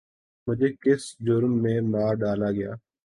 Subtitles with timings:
[0.47, 2.71] مجھے کس جرم میں مار ڈالا گیا؟